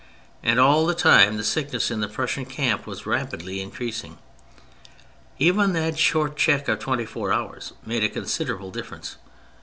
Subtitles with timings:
[0.41, 4.17] And all the time the sickness in the Prussian camp was rapidly increasing.
[5.37, 9.17] Even that short check of twenty four hours made a considerable difference.